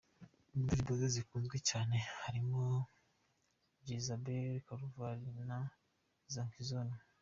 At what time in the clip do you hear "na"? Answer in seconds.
5.49-5.59